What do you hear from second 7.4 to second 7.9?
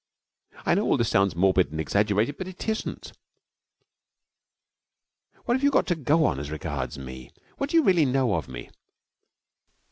What do you